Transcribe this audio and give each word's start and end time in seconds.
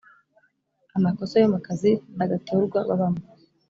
amakosa 0.97 1.35
yo 1.41 1.47
mu 1.53 1.59
kazi 1.65 1.91
badatorwa 2.17 2.79
babamo 2.87 3.21